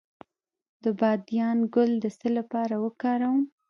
د 0.83 0.85
بادیان 0.99 1.57
ګل 1.73 1.91
د 2.03 2.05
څه 2.19 2.27
لپاره 2.37 2.75
وکاروم؟ 2.85 3.41